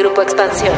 [0.00, 0.72] Grupo Expansión.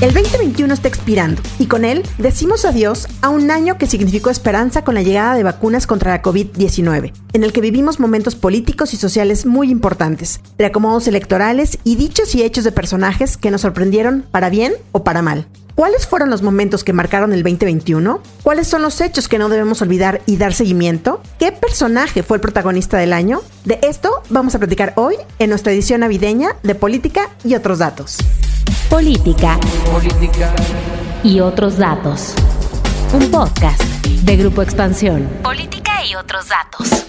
[0.00, 4.82] El 2021 está expirando y con él decimos adiós a un año que significó esperanza
[4.82, 8.96] con la llegada de vacunas contra la COVID-19, en el que vivimos momentos políticos y
[8.96, 14.48] sociales muy importantes, reacomodos electorales y dichos y hechos de personajes que nos sorprendieron para
[14.48, 15.46] bien o para mal.
[15.74, 18.20] ¿Cuáles fueron los momentos que marcaron el 2021?
[18.42, 21.22] ¿Cuáles son los hechos que no debemos olvidar y dar seguimiento?
[21.38, 23.40] ¿Qué personaje fue el protagonista del año?
[23.64, 28.18] De esto vamos a platicar hoy en nuestra edición navideña de Política y otros datos.
[28.90, 29.58] Política.
[29.90, 30.52] Política.
[31.24, 32.34] Y otros datos.
[33.14, 35.26] Un podcast de Grupo Expansión.
[35.42, 37.06] Política y otros datos.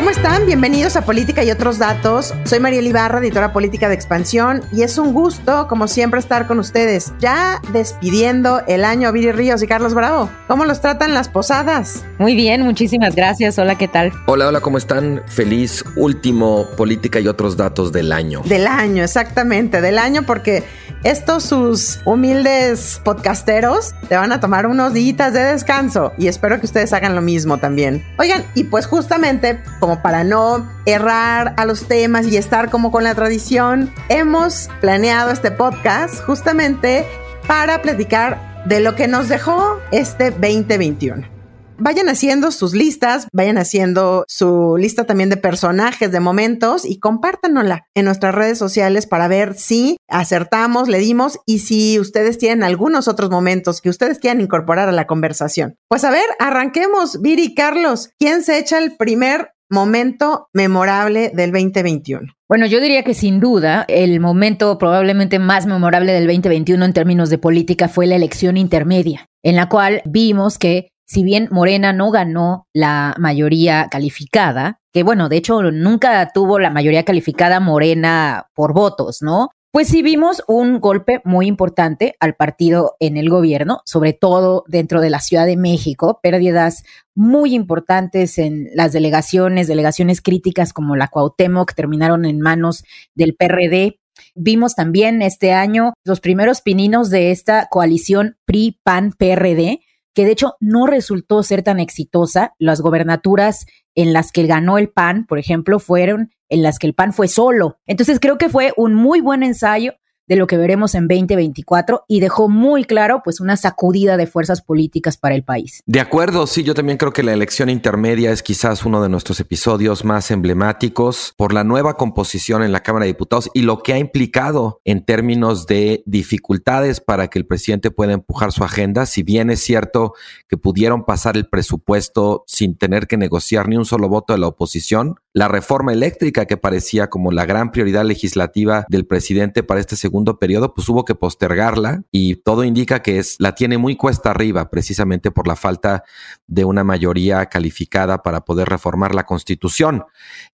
[0.00, 0.46] ¿Cómo están?
[0.46, 2.32] Bienvenidos a Política y otros datos.
[2.44, 6.58] Soy María Ibarra, editora política de Expansión, y es un gusto, como siempre, estar con
[6.58, 7.12] ustedes.
[7.18, 10.30] Ya despidiendo el año, Viri Ríos y Carlos Bravo.
[10.48, 12.02] ¿Cómo los tratan las posadas?
[12.18, 13.58] Muy bien, muchísimas gracias.
[13.58, 14.10] Hola, ¿qué tal?
[14.26, 15.22] Hola, hola, ¿cómo están?
[15.26, 18.40] Feliz último Política y otros datos del año.
[18.46, 20.64] Del año, exactamente, del año, porque
[21.04, 26.66] estos sus humildes podcasteros te van a tomar unos días de descanso y espero que
[26.66, 28.04] ustedes hagan lo mismo también.
[28.18, 33.04] Oigan, y pues justamente como para no errar a los temas y estar como con
[33.04, 37.06] la tradición, hemos planeado este podcast justamente
[37.46, 41.39] para platicar de lo que nos dejó este 2021
[41.80, 47.86] vayan haciendo sus listas, vayan haciendo su lista también de personajes, de momentos y compártanosla
[47.94, 53.08] en nuestras redes sociales para ver si acertamos, le dimos y si ustedes tienen algunos
[53.08, 55.76] otros momentos que ustedes quieran incorporar a la conversación.
[55.88, 57.20] Pues a ver, arranquemos.
[57.20, 62.32] Viri, Carlos, ¿quién se echa el primer momento memorable del 2021?
[62.48, 67.30] Bueno, yo diría que sin duda el momento probablemente más memorable del 2021 en términos
[67.30, 72.12] de política fue la elección intermedia, en la cual vimos que si bien Morena no
[72.12, 78.72] ganó la mayoría calificada, que bueno, de hecho nunca tuvo la mayoría calificada Morena por
[78.74, 79.48] votos, ¿no?
[79.72, 85.00] Pues sí vimos un golpe muy importante al partido en el gobierno, sobre todo dentro
[85.00, 86.84] de la Ciudad de México, pérdidas
[87.16, 92.84] muy importantes en las delegaciones, delegaciones críticas como la Cuauhtémoc terminaron en manos
[93.16, 93.98] del PRD.
[94.36, 99.80] Vimos también este año los primeros pininos de esta coalición PRI-PAN-PRD,
[100.14, 102.54] que de hecho no resultó ser tan exitosa.
[102.58, 106.94] Las gobernaturas en las que ganó el PAN, por ejemplo, fueron en las que el
[106.94, 107.78] PAN fue solo.
[107.86, 109.94] Entonces creo que fue un muy buen ensayo
[110.30, 114.62] de lo que veremos en 2024 y dejó muy claro pues una sacudida de fuerzas
[114.62, 115.82] políticas para el país.
[115.86, 119.40] De acuerdo, sí, yo también creo que la elección intermedia es quizás uno de nuestros
[119.40, 123.92] episodios más emblemáticos por la nueva composición en la Cámara de Diputados y lo que
[123.92, 129.24] ha implicado en términos de dificultades para que el presidente pueda empujar su agenda, si
[129.24, 130.14] bien es cierto
[130.46, 134.46] que pudieron pasar el presupuesto sin tener que negociar ni un solo voto de la
[134.46, 139.96] oposición, la reforma eléctrica que parecía como la gran prioridad legislativa del presidente para este
[139.96, 144.30] segundo periodo, pues hubo que postergarla y todo indica que es, la tiene muy cuesta
[144.30, 146.04] arriba precisamente por la falta
[146.46, 150.04] de una mayoría calificada para poder reformar la constitución.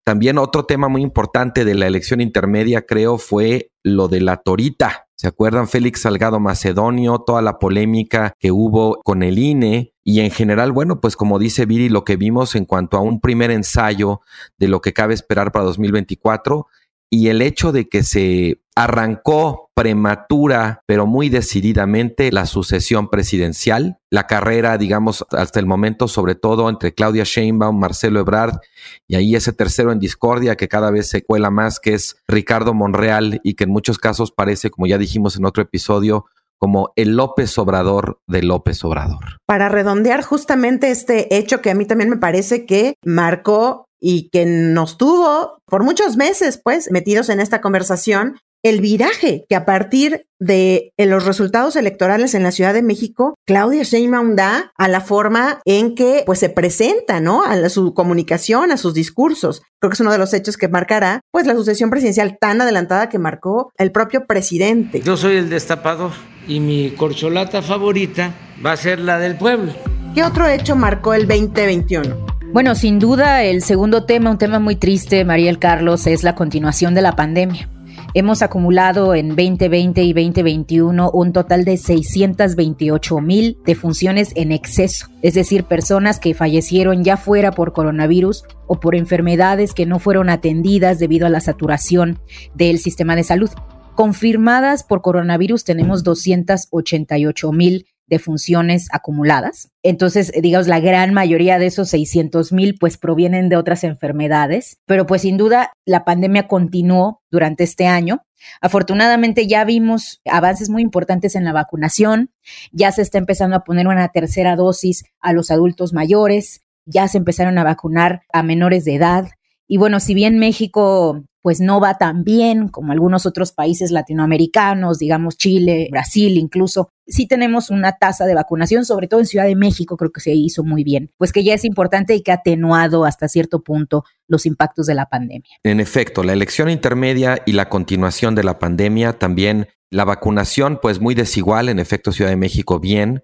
[0.03, 5.07] También otro tema muy importante de la elección intermedia creo fue lo de la torita.
[5.17, 9.94] ¿Se acuerdan Félix Salgado Macedonio, toda la polémica que hubo con el INE?
[10.05, 13.21] Y en general, bueno, pues como dice Viri, lo que vimos en cuanto a un
[13.21, 14.21] primer ensayo
[14.59, 16.67] de lo que cabe esperar para 2024
[17.11, 24.27] y el hecho de que se arrancó prematura, pero muy decididamente, la sucesión presidencial, la
[24.27, 28.59] carrera, digamos, hasta el momento, sobre todo entre Claudia Sheinbaum, Marcelo Ebrard,
[29.07, 32.75] y ahí ese tercero en discordia que cada vez se cuela más, que es Ricardo
[32.75, 36.27] Monreal, y que en muchos casos parece, como ya dijimos en otro episodio,
[36.59, 39.39] como el López Obrador de López Obrador.
[39.47, 44.45] Para redondear justamente este hecho que a mí también me parece que marcó y que
[44.45, 50.27] nos tuvo por muchos meses, pues, metidos en esta conversación, el viraje que a partir
[50.41, 55.61] de los resultados electorales en la Ciudad de México, Claudia Sheinbaum da a la forma
[55.67, 57.45] en que pues se presenta, ¿no?
[57.45, 59.63] A su comunicación, a sus discursos.
[59.81, 63.11] Creo que es uno de los hechos que marcará pues la sucesión presidencial tan adelantada
[63.11, 65.03] que marcó el propio presidente.
[65.03, 66.13] Yo soy el destapador
[66.47, 69.73] y mi corcholata favorita va a ser la del pueblo.
[70.15, 72.27] ¿Qué otro hecho marcó el 2021?
[72.53, 76.95] Bueno, sin duda el segundo tema, un tema muy triste, Mariel Carlos, es la continuación
[76.95, 77.69] de la pandemia.
[78.17, 85.35] Hemos acumulado en 2020 y 2021 un total de 628 mil defunciones en exceso, es
[85.35, 91.01] decir, personas que fallecieron ya fuera por coronavirus o por enfermedades que no fueron atendidas
[91.01, 92.21] debido a la saturación
[92.55, 93.51] del sistema de salud.
[93.95, 99.71] Confirmadas por coronavirus tenemos 288 mil de funciones acumuladas.
[99.83, 105.07] Entonces, digamos, la gran mayoría de esos 600 mil pues provienen de otras enfermedades, pero
[105.07, 108.23] pues sin duda la pandemia continuó durante este año.
[108.61, 112.31] Afortunadamente ya vimos avances muy importantes en la vacunación,
[112.73, 117.19] ya se está empezando a poner una tercera dosis a los adultos mayores, ya se
[117.19, 119.29] empezaron a vacunar a menores de edad.
[119.69, 124.99] Y bueno, si bien México pues no va tan bien como algunos otros países latinoamericanos,
[124.99, 126.89] digamos Chile, Brasil incluso.
[127.07, 130.33] Sí tenemos una tasa de vacunación, sobre todo en Ciudad de México, creo que se
[130.33, 134.05] hizo muy bien, pues que ya es importante y que ha atenuado hasta cierto punto
[134.27, 135.59] los impactos de la pandemia.
[135.65, 140.99] En efecto, la elección intermedia y la continuación de la pandemia también, la vacunación pues
[140.99, 143.23] muy desigual, en efecto Ciudad de México bien,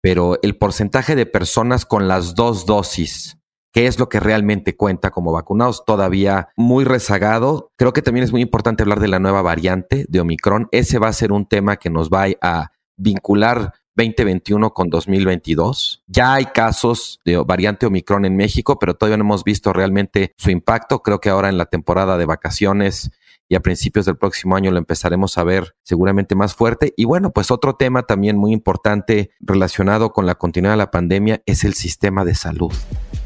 [0.00, 3.39] pero el porcentaje de personas con las dos dosis
[3.72, 7.72] qué es lo que realmente cuenta como vacunados, todavía muy rezagado.
[7.76, 10.68] Creo que también es muy importante hablar de la nueva variante de Omicron.
[10.72, 16.02] Ese va a ser un tema que nos va a vincular 2021 con 2022.
[16.06, 20.50] Ya hay casos de variante Omicron en México, pero todavía no hemos visto realmente su
[20.50, 21.02] impacto.
[21.02, 23.10] Creo que ahora en la temporada de vacaciones
[23.50, 26.94] y a principios del próximo año lo empezaremos a ver seguramente más fuerte.
[26.96, 31.42] Y bueno, pues otro tema también muy importante relacionado con la continuidad de la pandemia
[31.46, 32.72] es el sistema de salud.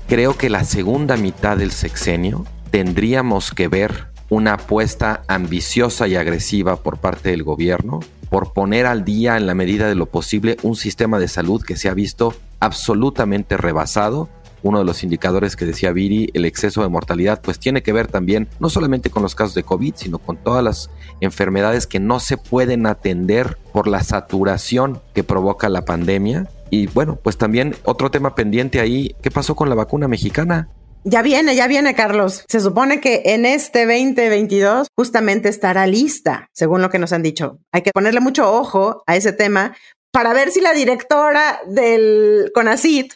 [0.09, 6.77] Creo que la segunda mitad del sexenio tendríamos que ver una apuesta ambiciosa y agresiva
[6.77, 8.01] por parte del gobierno
[8.31, 11.77] por poner al día en la medida de lo posible un sistema de salud que
[11.77, 14.31] se ha visto absolutamente rebasado.
[14.65, 18.09] Uno de los indicadores que decía Viri, el exceso de mortalidad, pues tiene que ver
[18.09, 20.91] también no solamente con los casos de COVID, sino con todas las
[21.21, 27.21] enfermedades que no se pueden atender por la saturación que provoca la pandemia y bueno,
[27.23, 30.69] pues también otro tema pendiente ahí, ¿qué pasó con la vacuna mexicana?
[31.05, 32.45] Ya viene, ya viene, Carlos.
[32.49, 37.59] Se supone que en este 2022 justamente estará lista, según lo que nos han dicho.
[37.71, 39.77] Hay que ponerle mucho ojo a ese tema
[40.11, 43.13] para ver si la directora del CONACIT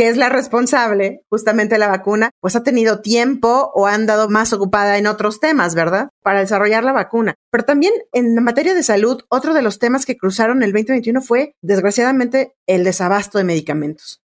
[0.00, 4.30] que es la responsable justamente de la vacuna, pues ha tenido tiempo o ha andado
[4.30, 6.08] más ocupada en otros temas, ¿verdad?
[6.22, 7.34] Para desarrollar la vacuna.
[7.50, 11.52] Pero también en materia de salud, otro de los temas que cruzaron el 2021 fue,
[11.60, 14.22] desgraciadamente, el desabasto de medicamentos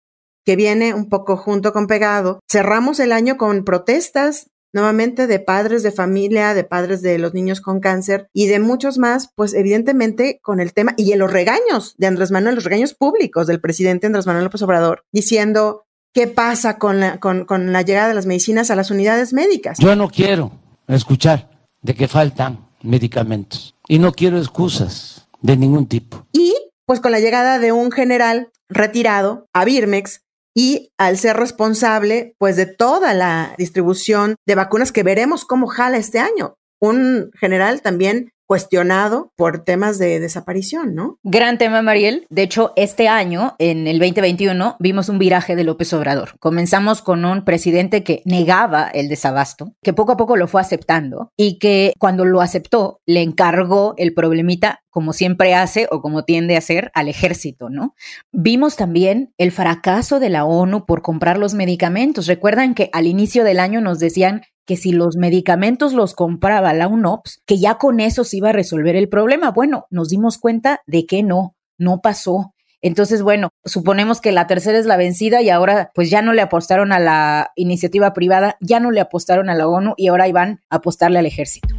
[0.45, 2.39] que viene un poco junto con pegado.
[2.51, 7.61] Cerramos el año con protestas nuevamente de padres de familia, de padres de los niños
[7.61, 11.95] con cáncer y de muchos más, pues evidentemente con el tema y en los regaños
[11.97, 16.77] de Andrés Manuel, los regaños públicos del presidente Andrés Manuel López Obrador, diciendo qué pasa
[16.77, 19.77] con la, con, con la llegada de las medicinas a las unidades médicas.
[19.79, 20.51] Yo no quiero
[20.87, 21.49] escuchar
[21.81, 26.25] de que faltan medicamentos y no quiero excusas de ningún tipo.
[26.33, 26.53] Y
[26.85, 30.22] pues con la llegada de un general retirado a Birmex,
[30.55, 35.97] y al ser responsable pues de toda la distribución de vacunas que veremos cómo jala
[35.97, 36.55] este año.
[36.79, 41.17] Un general también cuestionado por temas de desaparición, ¿no?
[41.23, 42.25] Gran tema, Mariel.
[42.29, 46.37] De hecho, este año, en el 2021, vimos un viraje de López Obrador.
[46.39, 51.31] Comenzamos con un presidente que negaba el desabasto, que poco a poco lo fue aceptando
[51.37, 56.53] y que cuando lo aceptó le encargó el problemita como siempre hace o como tiende
[56.53, 57.95] a hacer al ejército, ¿no?
[58.31, 62.27] Vimos también el fracaso de la ONU por comprar los medicamentos.
[62.27, 66.87] Recuerdan que al inicio del año nos decían que si los medicamentos los compraba la
[66.87, 69.51] UNOPS, que ya con eso se iba a resolver el problema.
[69.51, 72.53] Bueno, nos dimos cuenta de que no, no pasó.
[72.81, 76.41] Entonces, bueno, suponemos que la tercera es la vencida y ahora pues ya no le
[76.41, 80.59] apostaron a la iniciativa privada, ya no le apostaron a la ONU y ahora iban
[80.69, 81.69] a apostarle al ejército.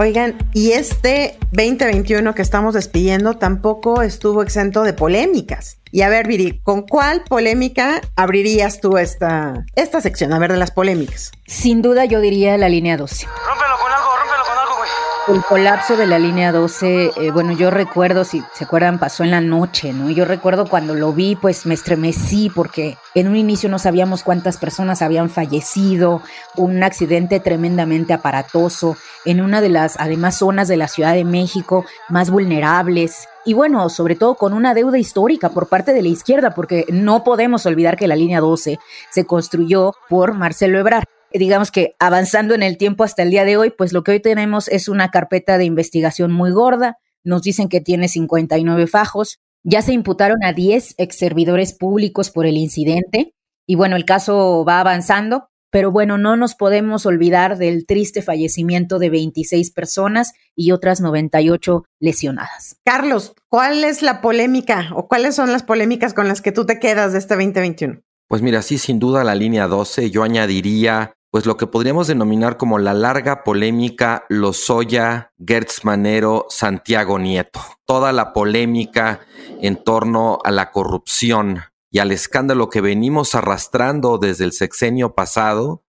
[0.00, 5.77] Oigan, y este 2021 que estamos despidiendo tampoco estuvo exento de polémicas.
[5.90, 10.32] Y a ver, Viri, ¿con cuál polémica abrirías tú esta, esta sección?
[10.32, 11.32] A ver, de las polémicas.
[11.46, 13.26] Sin duda yo diría la línea 12.
[13.26, 14.88] Rómpelo con algo, rómpelo con algo, güey.
[15.28, 19.30] El colapso de la línea 12, eh, bueno, yo recuerdo, si se acuerdan, pasó en
[19.30, 20.10] la noche, ¿no?
[20.10, 24.56] Yo recuerdo cuando lo vi, pues me estremecí porque en un inicio no sabíamos cuántas
[24.56, 26.22] personas habían fallecido,
[26.56, 31.84] un accidente tremendamente aparatoso en una de las, además, zonas de la Ciudad de México
[32.08, 33.28] más vulnerables.
[33.48, 37.24] Y bueno, sobre todo con una deuda histórica por parte de la izquierda, porque no
[37.24, 38.78] podemos olvidar que la línea 12
[39.10, 43.56] se construyó por Marcelo Ebrard digamos que avanzando en el tiempo hasta el día de
[43.56, 46.98] hoy, pues lo que hoy tenemos es una carpeta de investigación muy gorda.
[47.24, 49.38] Nos dicen que tiene 59 fajos.
[49.62, 53.34] Ya se imputaron a 10 ex servidores públicos por el incidente.
[53.66, 58.98] Y bueno, el caso va avanzando, pero bueno, no nos podemos olvidar del triste fallecimiento
[58.98, 62.76] de 26 personas y otras 98 lesionadas.
[62.84, 66.78] Carlos, ¿cuál es la polémica o cuáles son las polémicas con las que tú te
[66.78, 68.00] quedas de este 2021?
[68.28, 72.56] Pues mira, sí, sin duda la línea 12, yo añadiría pues lo que podríamos denominar
[72.56, 77.60] como la larga polémica Lozoya, Gertz Manero, Santiago Nieto.
[77.84, 79.20] Toda la polémica
[79.60, 81.60] en torno a la corrupción
[81.90, 85.84] y al escándalo que venimos arrastrando desde el sexenio pasado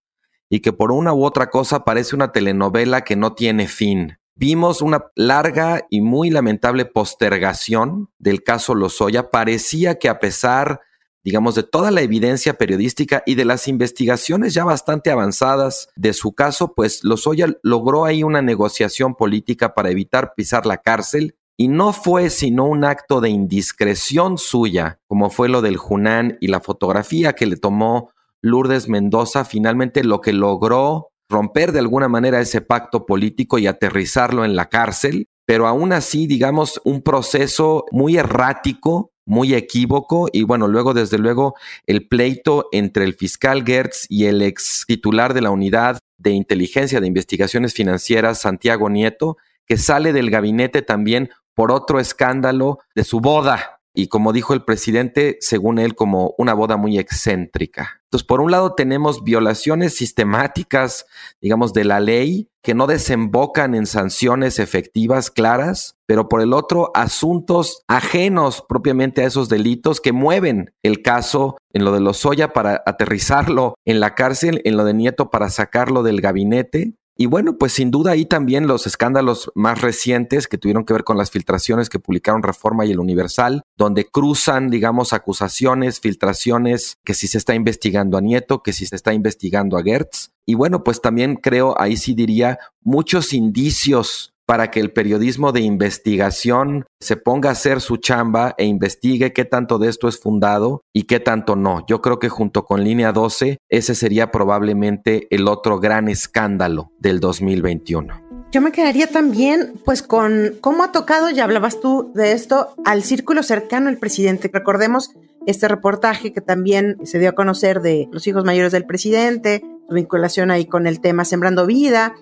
[0.49, 4.17] y que por una u otra cosa parece una telenovela que no tiene fin.
[4.35, 9.31] Vimos una larga y muy lamentable postergación del caso Lozoya.
[9.31, 10.81] Parecía que a pesar
[11.23, 16.33] digamos, de toda la evidencia periodística y de las investigaciones ya bastante avanzadas de su
[16.33, 21.91] caso, pues Lozoya logró ahí una negociación política para evitar pisar la cárcel y no
[21.91, 27.33] fue sino un acto de indiscreción suya, como fue lo del Junán y la fotografía
[27.33, 28.11] que le tomó
[28.41, 34.45] Lourdes Mendoza, finalmente lo que logró romper de alguna manera ese pacto político y aterrizarlo
[34.45, 40.67] en la cárcel, pero aún así, digamos, un proceso muy errático muy equívoco y bueno,
[40.67, 45.51] luego desde luego el pleito entre el fiscal Gertz y el ex titular de la
[45.51, 49.37] unidad de inteligencia de investigaciones financieras, Santiago Nieto,
[49.67, 54.63] que sale del gabinete también por otro escándalo de su boda, y como dijo el
[54.63, 57.99] presidente, según él, como una boda muy excéntrica.
[58.05, 61.05] Entonces, por un lado tenemos violaciones sistemáticas,
[61.41, 66.91] digamos, de la ley que no desembocan en sanciones efectivas claras, pero por el otro,
[66.93, 72.83] asuntos ajenos propiamente a esos delitos que mueven el caso en lo de Lozoya para
[72.85, 77.73] aterrizarlo en la cárcel, en lo de Nieto para sacarlo del gabinete y bueno, pues
[77.73, 81.89] sin duda ahí también los escándalos más recientes que tuvieron que ver con las filtraciones
[81.89, 87.55] que publicaron Reforma y el Universal, donde cruzan, digamos, acusaciones, filtraciones, que si se está
[87.55, 90.31] investigando a Nieto, que si se está investigando a Gertz.
[90.45, 95.61] Y bueno, pues también creo, ahí sí diría, muchos indicios para que el periodismo de
[95.61, 100.81] investigación se ponga a hacer su chamba e investigue qué tanto de esto es fundado
[100.91, 101.85] y qué tanto no.
[101.85, 107.19] Yo creo que junto con línea 12, ese sería probablemente el otro gran escándalo del
[107.19, 108.23] 2021.
[108.51, 113.03] Yo me quedaría también, pues, con cómo ha tocado, ya hablabas tú de esto, al
[113.03, 114.49] círculo cercano al presidente.
[114.51, 115.11] Recordemos
[115.45, 120.51] este reportaje que también se dio a conocer de los hijos mayores del presidente, vinculación
[120.51, 122.15] ahí con el tema Sembrando Vida,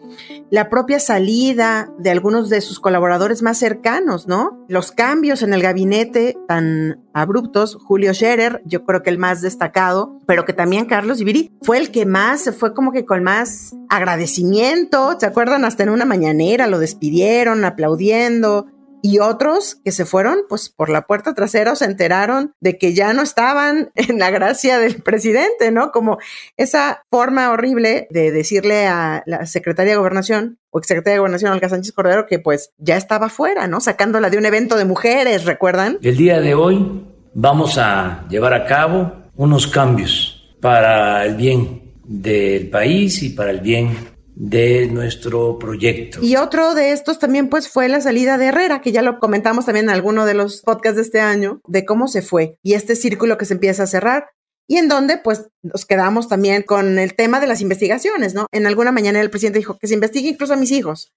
[0.50, 4.66] la propia salida de algunos de sus colaboradores más cercanos, ¿no?
[4.68, 10.20] Los cambios en el gabinete tan abruptos, Julio Scherer, yo creo que el más destacado,
[10.26, 15.18] pero que también Carlos Ibiri fue el que más, fue como que con más agradecimiento,
[15.20, 15.66] ¿se acuerdan?
[15.66, 18.68] Hasta en una mañanera lo despidieron aplaudiendo,
[19.02, 23.14] y otros que se fueron, pues por la puerta trasera se enteraron de que ya
[23.14, 25.92] no estaban en la gracia del presidente, ¿no?
[25.92, 26.18] Como
[26.58, 31.70] esa forma horrible de decirle a la secretaria de gobernación o exsecretaria de gobernación, Olga
[31.70, 33.80] Sánchez Cordero, que pues ya estaba fuera, ¿no?
[33.80, 35.98] Sacándola de un evento de mujeres, ¿recuerdan?
[36.02, 42.70] El día de hoy vamos a llevar a cabo unos cambios para el bien del
[42.70, 46.20] país y para el bien de nuestro proyecto.
[46.22, 49.66] Y otro de estos también pues fue la salida de Herrera, que ya lo comentamos
[49.66, 52.96] también en alguno de los podcasts de este año, de cómo se fue y este
[52.96, 54.30] círculo que se empieza a cerrar.
[54.70, 58.46] Y en donde pues nos quedamos también con el tema de las investigaciones, ¿no?
[58.52, 61.14] En alguna mañana el presidente dijo que se investigue incluso a mis hijos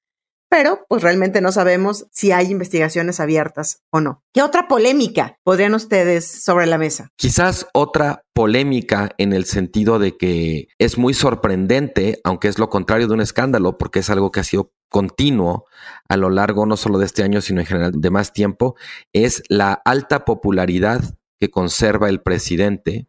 [0.51, 4.23] pero pues realmente no sabemos si hay investigaciones abiertas o no.
[4.35, 7.09] ¿Qué otra polémica podrían ustedes sobre la mesa?
[7.17, 13.07] Quizás otra polémica en el sentido de que es muy sorprendente, aunque es lo contrario
[13.07, 15.67] de un escándalo, porque es algo que ha sido continuo
[16.09, 18.75] a lo largo no solo de este año, sino en general de más tiempo,
[19.13, 21.01] es la alta popularidad
[21.39, 23.07] que conserva el presidente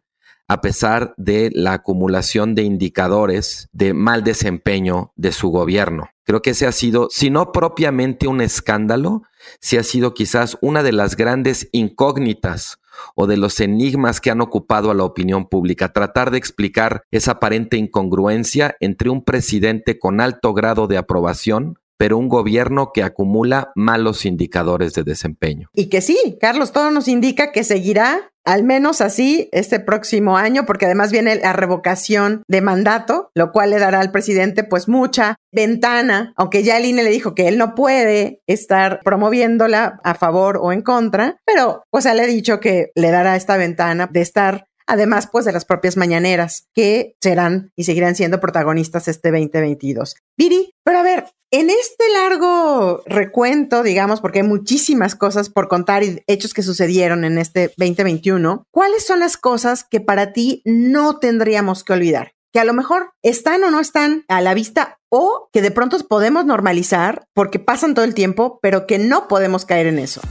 [0.48, 6.10] a pesar de la acumulación de indicadores de mal desempeño de su gobierno.
[6.24, 9.22] Creo que ese ha sido, si no propiamente un escándalo,
[9.60, 12.78] sí ha sido quizás una de las grandes incógnitas
[13.14, 17.32] o de los enigmas que han ocupado a la opinión pública, tratar de explicar esa
[17.32, 23.70] aparente incongruencia entre un presidente con alto grado de aprobación pero un gobierno que acumula
[23.76, 25.68] malos indicadores de desempeño.
[25.72, 30.66] Y que sí, Carlos, todo nos indica que seguirá al menos así este próximo año,
[30.66, 35.36] porque además viene la revocación de mandato, lo cual le dará al presidente pues mucha
[35.52, 40.58] ventana, aunque ya el INE le dijo que él no puede estar promoviéndola a favor
[40.60, 44.22] o en contra, pero pues él le ha dicho que le dará esta ventana de
[44.22, 50.16] estar además pues de las propias mañaneras que serán y seguirán siendo protagonistas este 2022.
[50.36, 56.02] Viri, pero a ver, en este largo recuento, digamos, porque hay muchísimas cosas por contar
[56.02, 61.18] y hechos que sucedieron en este 2021, ¿cuáles son las cosas que para ti no
[61.18, 62.32] tendríamos que olvidar?
[62.54, 65.98] Que a lo mejor están o no están a la vista o que de pronto
[66.08, 70.22] podemos normalizar porque pasan todo el tiempo, pero que no podemos caer en eso.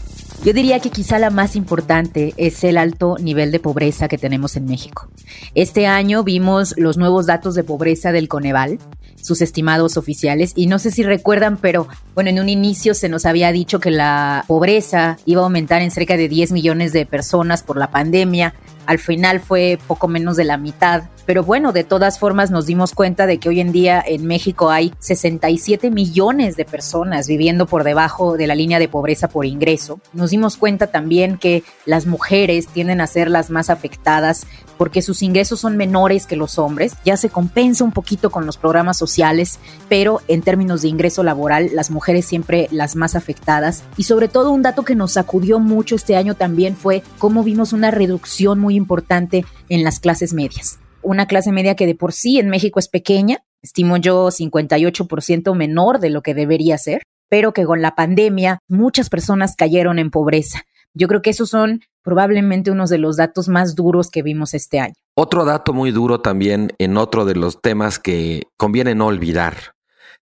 [0.43, 4.55] Yo diría que quizá la más importante es el alto nivel de pobreza que tenemos
[4.55, 5.07] en México.
[5.53, 8.79] Este año vimos los nuevos datos de pobreza del Coneval,
[9.21, 13.27] sus estimados oficiales, y no sé si recuerdan, pero bueno, en un inicio se nos
[13.27, 17.61] había dicho que la pobreza iba a aumentar en cerca de 10 millones de personas
[17.61, 18.55] por la pandemia.
[18.85, 21.03] Al final fue poco menos de la mitad.
[21.25, 24.69] Pero bueno, de todas formas nos dimos cuenta de que hoy en día en México
[24.71, 29.99] hay 67 millones de personas viviendo por debajo de la línea de pobreza por ingreso.
[30.13, 34.47] Nos dimos cuenta también que las mujeres tienden a ser las más afectadas
[34.81, 36.93] porque sus ingresos son menores que los hombres.
[37.05, 39.59] Ya se compensa un poquito con los programas sociales,
[39.89, 43.83] pero en términos de ingreso laboral, las mujeres siempre las más afectadas.
[43.95, 47.73] Y sobre todo un dato que nos sacudió mucho este año también fue cómo vimos
[47.73, 52.39] una reducción muy importante en las clases medias una clase media que de por sí
[52.39, 57.65] en México es pequeña, estimo yo 58% menor de lo que debería ser, pero que
[57.65, 60.63] con la pandemia muchas personas cayeron en pobreza.
[60.93, 64.79] Yo creo que esos son probablemente unos de los datos más duros que vimos este
[64.79, 64.93] año.
[65.15, 69.75] Otro dato muy duro también en otro de los temas que conviene no olvidar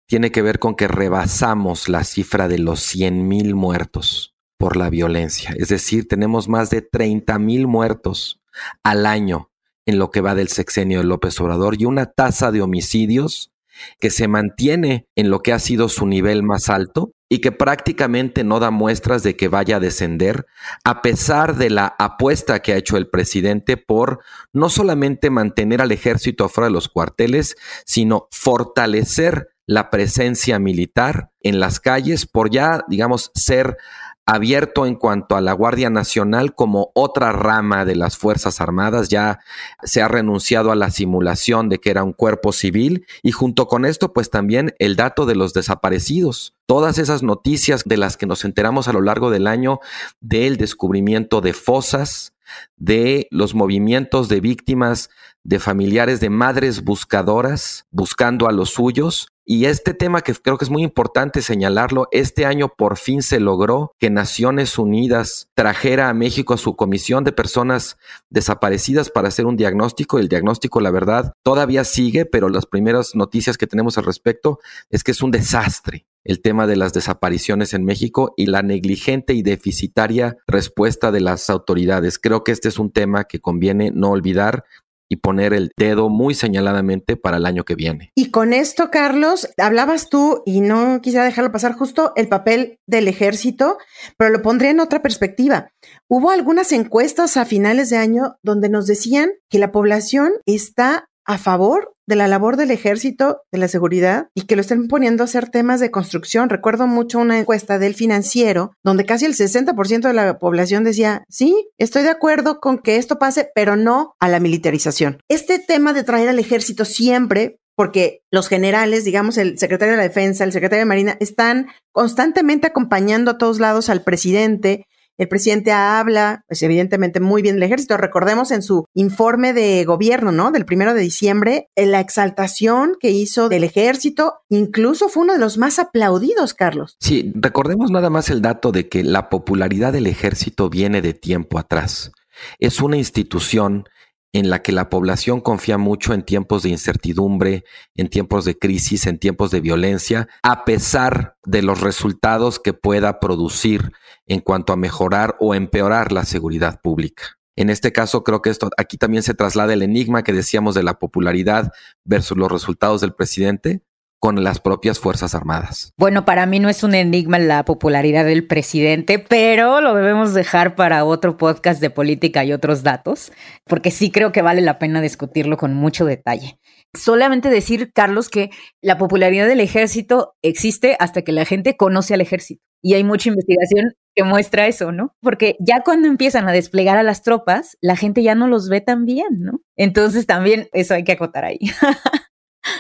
[0.08, 4.90] tiene que ver con que rebasamos la cifra de los 100 mil muertos por la
[4.90, 5.54] violencia.
[5.58, 8.40] Es decir, tenemos más de 30 mil muertos
[8.84, 9.50] al año
[9.86, 13.52] en lo que va del sexenio de López Obrador y una tasa de homicidios
[14.00, 18.44] que se mantiene en lo que ha sido su nivel más alto y que prácticamente
[18.44, 20.46] no da muestras de que vaya a descender,
[20.84, 24.20] a pesar de la apuesta que ha hecho el presidente por
[24.54, 31.60] no solamente mantener al ejército afuera de los cuarteles, sino fortalecer la presencia militar en
[31.60, 33.78] las calles por ya, digamos, ser
[34.26, 39.10] abierto en cuanto a la Guardia Nacional como otra rama de las Fuerzas Armadas.
[39.10, 39.40] Ya
[39.84, 43.86] se ha renunciado a la simulación de que era un cuerpo civil y junto con
[43.86, 46.56] esto pues también el dato de los desaparecidos.
[46.66, 49.80] Todas esas noticias de las que nos enteramos a lo largo del año
[50.20, 52.34] del descubrimiento de fosas,
[52.78, 55.10] de los movimientos de víctimas,
[55.44, 60.66] de familiares, de madres buscadoras buscando a los suyos, y este tema que creo que
[60.66, 66.14] es muy importante señalarlo, este año por fin se logró que Naciones Unidas trajera a
[66.16, 67.98] México a su comisión de personas
[68.32, 70.18] desaparecidas para hacer un diagnóstico.
[70.18, 74.60] El diagnóstico, la verdad, todavía sigue, pero las primeras noticias que tenemos al respecto
[74.90, 79.34] es que es un desastre el tema de las desapariciones en México y la negligente
[79.34, 82.18] y deficitaria respuesta de las autoridades.
[82.18, 84.66] Creo que este es un tema que conviene no olvidar
[85.10, 88.12] y poner el dedo muy señaladamente para el año que viene.
[88.16, 93.08] Y con esto, Carlos, hablabas tú, y no quisiera dejarlo pasar justo, el papel del
[93.08, 93.78] ejército,
[94.18, 95.72] pero lo pondré en otra perspectiva.
[96.08, 101.38] Hubo algunas encuestas a finales de año donde nos decían que la población está a
[101.38, 105.26] favor de la labor del ejército, de la seguridad, y que lo estén poniendo a
[105.26, 106.50] hacer temas de construcción.
[106.50, 111.70] Recuerdo mucho una encuesta del financiero, donde casi el 60% de la población decía, sí,
[111.78, 115.20] estoy de acuerdo con que esto pase, pero no a la militarización.
[115.30, 120.04] Este tema de traer al ejército siempre porque los generales, digamos, el secretario de la
[120.08, 124.86] Defensa, el secretario de Marina, están constantemente acompañando a todos lados al presidente
[125.18, 127.98] el presidente habla, pues evidentemente muy bien del ejército.
[127.98, 130.52] Recordemos en su informe de gobierno, ¿no?
[130.52, 135.58] Del primero de diciembre, la exaltación que hizo del ejército, incluso fue uno de los
[135.58, 136.98] más aplaudidos, Carlos.
[137.00, 141.60] Sí, recordemos nada más el dato de que la popularidad del ejército viene de tiempo
[141.60, 142.12] atrás.
[142.60, 143.86] Es una institución
[144.34, 147.64] en la que la población confía mucho en tiempos de incertidumbre,
[147.96, 153.22] en tiempos de crisis, en tiempos de violencia, a pesar de los resultados que pueda
[153.22, 153.94] producir
[154.28, 157.38] en cuanto a mejorar o empeorar la seguridad pública.
[157.58, 160.84] En este caso, creo que esto aquí también se traslada el enigma que decíamos de
[160.84, 161.72] la popularidad
[162.04, 163.82] versus los resultados del presidente
[164.20, 165.94] con las propias Fuerzas Armadas.
[165.98, 170.76] Bueno, para mí no es un enigma la popularidad del presidente, pero lo debemos dejar
[170.76, 173.32] para otro podcast de política y otros datos,
[173.66, 176.60] porque sí creo que vale la pena discutirlo con mucho detalle.
[176.96, 178.50] Solamente decir, Carlos, que
[178.82, 182.64] la popularidad del ejército existe hasta que la gente conoce al ejército.
[182.86, 185.16] Y hay mucha investigación que muestra eso, ¿no?
[185.20, 188.80] Porque ya cuando empiezan a desplegar a las tropas, la gente ya no los ve
[188.80, 189.62] tan bien, ¿no?
[189.76, 191.60] Entonces también eso hay que acotar ahí.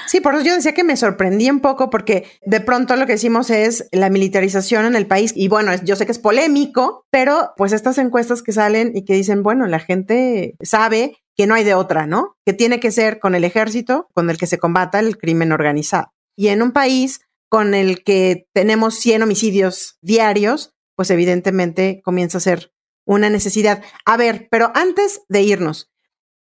[0.07, 3.13] Sí, por eso yo decía que me sorprendí un poco porque de pronto lo que
[3.13, 7.53] decimos es la militarización en el país y bueno, yo sé que es polémico, pero
[7.55, 11.63] pues estas encuestas que salen y que dicen, bueno, la gente sabe que no hay
[11.63, 12.35] de otra, ¿no?
[12.45, 16.11] Que tiene que ser con el ejército con el que se combata el crimen organizado.
[16.35, 22.41] Y en un país con el que tenemos 100 homicidios diarios, pues evidentemente comienza a
[22.41, 22.71] ser
[23.05, 23.83] una necesidad.
[24.05, 25.91] A ver, pero antes de irnos,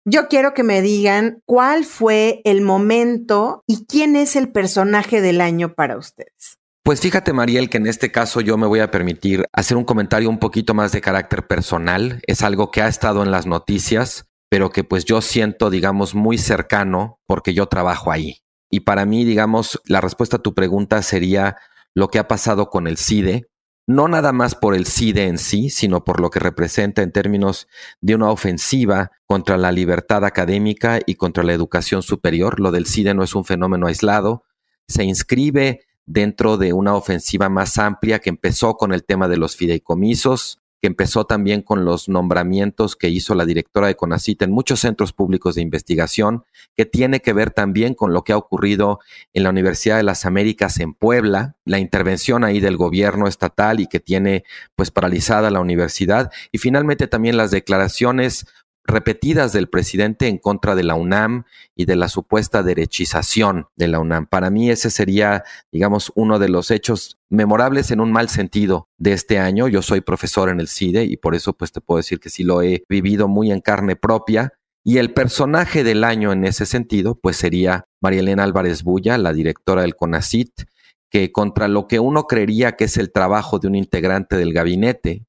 [0.04, 5.40] yo quiero que me digan cuál fue el momento y quién es el personaje del
[5.40, 6.58] año para ustedes.
[6.84, 10.28] Pues fíjate, Mariel, que en este caso yo me voy a permitir hacer un comentario
[10.28, 12.20] un poquito más de carácter personal.
[12.26, 16.38] Es algo que ha estado en las noticias, pero que pues yo siento, digamos, muy
[16.38, 18.42] cercano porque yo trabajo ahí.
[18.74, 21.58] Y para mí, digamos, la respuesta a tu pregunta sería
[21.94, 23.50] lo que ha pasado con el CIDE,
[23.86, 27.68] no nada más por el CIDE en sí, sino por lo que representa en términos
[28.00, 32.60] de una ofensiva contra la libertad académica y contra la educación superior.
[32.60, 34.44] Lo del CIDE no es un fenómeno aislado,
[34.88, 39.54] se inscribe dentro de una ofensiva más amplia que empezó con el tema de los
[39.54, 44.80] fideicomisos, que empezó también con los nombramientos que hizo la directora de CONACIT en muchos
[44.80, 46.44] centros públicos de investigación,
[46.76, 48.98] que tiene que ver también con lo que ha ocurrido
[49.32, 53.86] en la Universidad de las Américas en Puebla, la intervención ahí del gobierno estatal y
[53.86, 54.42] que tiene
[54.74, 58.46] pues paralizada la universidad, y finalmente también las declaraciones
[58.84, 64.00] repetidas del presidente en contra de la UNAM y de la supuesta derechización de la
[64.00, 64.26] UNAM.
[64.26, 69.12] Para mí ese sería, digamos, uno de los hechos memorables en un mal sentido de
[69.12, 69.68] este año.
[69.68, 72.44] Yo soy profesor en el CIDE y por eso pues te puedo decir que sí
[72.44, 74.52] lo he vivido muy en carne propia.
[74.84, 79.32] Y el personaje del año en ese sentido pues sería María Elena Álvarez Bulla, la
[79.32, 80.62] directora del CONACIT,
[81.08, 85.24] que contra lo que uno creería que es el trabajo de un integrante del gabinete,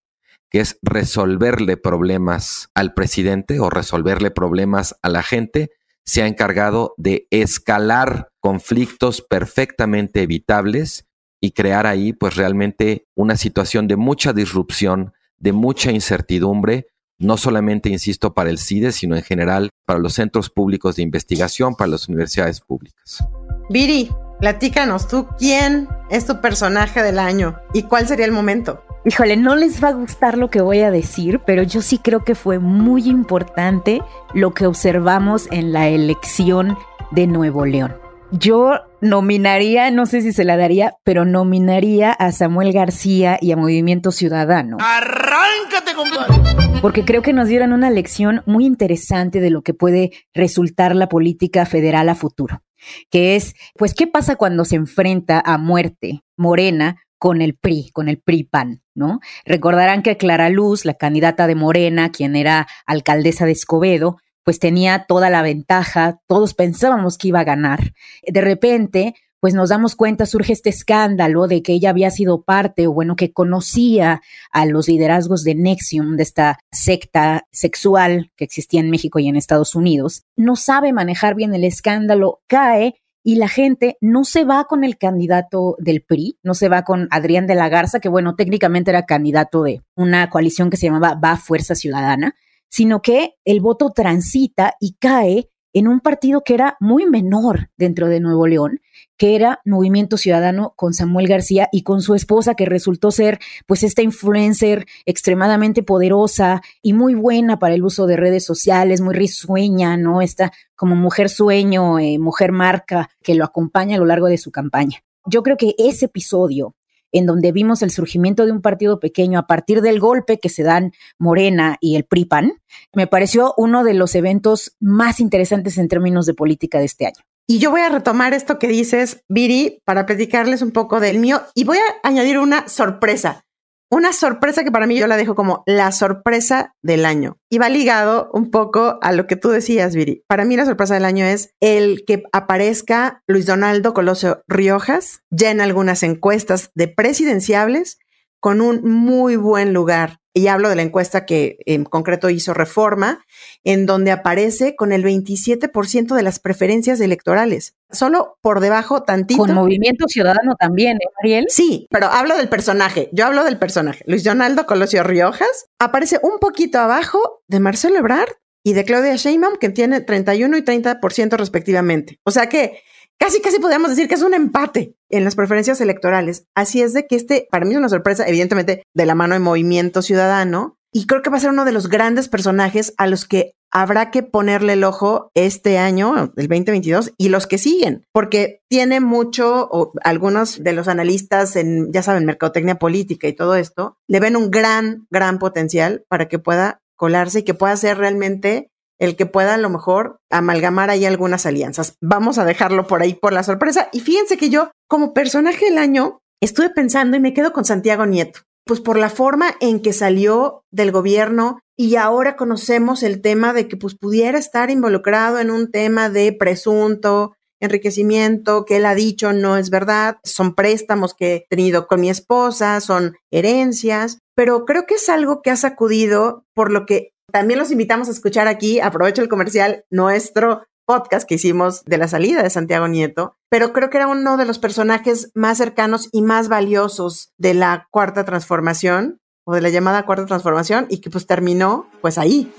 [0.54, 5.72] que es resolverle problemas al presidente o resolverle problemas a la gente,
[6.06, 11.08] se ha encargado de escalar conflictos perfectamente evitables
[11.42, 16.86] y crear ahí pues realmente una situación de mucha disrupción, de mucha incertidumbre,
[17.18, 21.74] no solamente, insisto, para el CIDE, sino en general para los centros públicos de investigación,
[21.76, 23.26] para las universidades públicas.
[23.70, 24.10] Viri,
[24.44, 28.84] platícanos tú, ¿quién es tu personaje del año y cuál sería el momento?
[29.06, 32.26] Híjole, no les va a gustar lo que voy a decir, pero yo sí creo
[32.26, 34.02] que fue muy importante
[34.34, 36.78] lo que observamos en la elección
[37.12, 37.96] de Nuevo León.
[38.32, 43.56] Yo nominaría, no sé si se la daría, pero nominaría a Samuel García y a
[43.56, 44.76] Movimiento Ciudadano.
[44.82, 46.82] ¡Arráncate, compadre!
[46.82, 51.08] Porque creo que nos dieron una lección muy interesante de lo que puede resultar la
[51.08, 52.62] política federal a futuro,
[53.10, 58.10] que es, pues, ¿qué pasa cuando se enfrenta a muerte Morena con el PRI, con
[58.10, 59.20] el PRI-PAN, ¿no?
[59.46, 65.06] Recordarán que Clara Luz, la candidata de Morena, quien era alcaldesa de Escobedo, pues tenía
[65.08, 67.94] toda la ventaja, todos pensábamos que iba a ganar.
[68.28, 72.88] De repente, pues nos damos cuenta, surge este escándalo de que ella había sido parte,
[72.88, 74.22] o bueno, que conocía
[74.54, 79.36] a los liderazgos de Nexium, de esta secta sexual que existía en México y en
[79.36, 80.24] Estados Unidos.
[80.38, 84.98] No sabe manejar bien el escándalo, cae y la gente no se va con el
[84.98, 89.06] candidato del PRI, no se va con Adrián de la Garza, que bueno, técnicamente era
[89.06, 92.34] candidato de una coalición que se llamaba Va Fuerza Ciudadana,
[92.70, 98.08] sino que el voto transita y cae en un partido que era muy menor dentro
[98.08, 98.80] de Nuevo León,
[99.18, 103.84] que era Movimiento Ciudadano con Samuel García y con su esposa que resultó ser pues
[103.84, 109.98] esta influencer extremadamente poderosa y muy buena para el uso de redes sociales, muy risueña,
[109.98, 110.22] ¿no?
[110.22, 114.52] Esta como mujer sueño, eh, mujer marca que lo acompaña a lo largo de su
[114.52, 115.04] campaña.
[115.26, 116.76] Yo creo que ese episodio
[117.14, 120.64] en donde vimos el surgimiento de un partido pequeño a partir del golpe que se
[120.64, 122.54] dan Morena y el PRIPAN,
[122.94, 127.24] me pareció uno de los eventos más interesantes en términos de política de este año.
[127.48, 131.42] Y yo voy a retomar esto que dices, Viri, para platicarles un poco del mío
[131.54, 133.46] y voy a añadir una sorpresa.
[133.94, 137.38] Una sorpresa que para mí yo la dejo como la sorpresa del año.
[137.48, 140.24] Y va ligado un poco a lo que tú decías, Viri.
[140.28, 145.52] Para mí la sorpresa del año es el que aparezca Luis Donaldo Colosio Riojas ya
[145.52, 148.00] en algunas encuestas de presidenciables
[148.44, 153.24] con un muy buen lugar y hablo de la encuesta que en concreto hizo Reforma,
[153.64, 159.40] en donde aparece con el 27% de las preferencias electorales, solo por debajo tantito.
[159.40, 161.46] Con Movimiento Ciudadano también, ¿eh, Ariel?
[161.48, 164.04] Sí, pero hablo del personaje, yo hablo del personaje.
[164.08, 169.56] Luis Donaldo Colosio Riojas aparece un poquito abajo de Marcelo Ebrard y de Claudia Sheinbaum,
[169.56, 172.20] que tiene 31 y 30% respectivamente.
[172.26, 172.82] O sea que
[173.20, 176.46] casi, casi podríamos decir que es un empate en las preferencias electorales.
[176.56, 179.40] Así es de que este, para mí es una sorpresa, evidentemente, de la mano de
[179.40, 180.78] Movimiento Ciudadano.
[180.92, 184.12] Y creo que va a ser uno de los grandes personajes a los que habrá
[184.12, 189.68] que ponerle el ojo este año, el 2022, y los que siguen, porque tiene mucho,
[189.72, 194.36] o algunos de los analistas en, ya saben, mercadotecnia política y todo esto, le ven
[194.36, 198.70] un gran, gran potencial para que pueda colarse y que pueda ser realmente
[199.04, 201.98] el que pueda a lo mejor amalgamar ahí algunas alianzas.
[202.02, 203.90] Vamos a dejarlo por ahí por la sorpresa.
[203.92, 208.06] Y fíjense que yo, como personaje del año, estuve pensando y me quedo con Santiago
[208.06, 213.52] Nieto, pues por la forma en que salió del gobierno y ahora conocemos el tema
[213.52, 218.96] de que pues pudiera estar involucrado en un tema de presunto enriquecimiento que él ha
[218.96, 224.66] dicho no es verdad, son préstamos que he tenido con mi esposa, son herencias, pero
[224.66, 228.48] creo que es algo que ha sacudido, por lo que también los invitamos a escuchar
[228.48, 233.74] aquí, aprovecho el comercial, nuestro podcast que hicimos de la salida de Santiago Nieto, pero
[233.74, 238.24] creo que era uno de los personajes más cercanos y más valiosos de la cuarta
[238.24, 242.54] transformación o de la llamada cuarta transformación y que pues terminó pues ahí,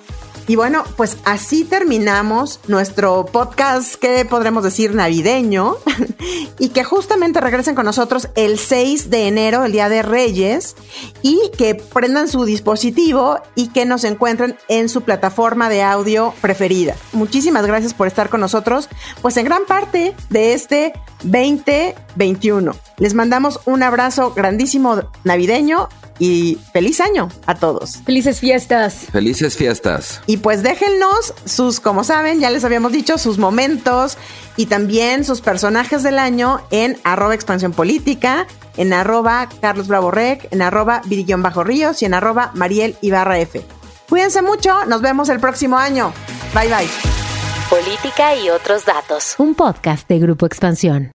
[0.47, 5.77] y bueno, pues así terminamos nuestro podcast, que podremos decir navideño,
[6.59, 10.77] y que justamente regresen con nosotros el 6 de enero, el Día de Reyes,
[11.23, 16.95] y que prendan su dispositivo y que nos encuentren en su plataforma de audio preferida.
[17.13, 18.89] Muchísimas gracias por estar con nosotros,
[19.23, 22.73] pues en gran parte de este 2021.
[22.99, 27.99] Les mandamos un abrazo grandísimo navideño y feliz año a todos.
[28.05, 29.07] Felices fiestas.
[29.13, 30.21] Felices fiestas.
[30.27, 34.17] Y pues déjennos sus, como saben, ya les habíamos dicho, sus momentos
[34.57, 38.47] y también sus personajes del año en arroba expansión política,
[38.77, 43.39] en arroba Carlos Bravo Rec, en arroba Virillón Bajo Ríos y en arroba Mariel Ibarra
[43.41, 43.65] F.
[44.09, 46.13] Cuídense mucho, nos vemos el próximo año.
[46.55, 46.89] Bye bye.
[47.69, 49.35] Política y otros datos.
[49.39, 51.13] Un podcast de Grupo Expansión.